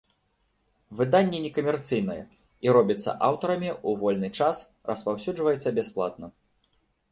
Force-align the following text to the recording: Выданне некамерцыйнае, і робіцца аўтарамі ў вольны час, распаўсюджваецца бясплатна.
Выданне 1.01 1.41
некамерцыйнае, 1.43 2.15
і 2.67 2.73
робіцца 2.79 3.09
аўтарамі 3.29 3.69
ў 3.75 3.89
вольны 4.01 4.29
час, 4.41 4.65
распаўсюджваецца 4.95 5.77
бясплатна. 5.81 6.35